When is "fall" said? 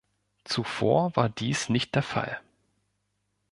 2.01-2.41